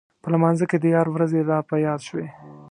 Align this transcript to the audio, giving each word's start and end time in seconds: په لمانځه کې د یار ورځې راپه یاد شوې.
په 0.21 0.27
لمانځه 0.33 0.65
کې 0.69 0.77
د 0.79 0.85
یار 0.95 1.07
ورځې 1.11 1.39
راپه 1.49 1.75
یاد 1.87 2.01
شوې. 2.07 2.27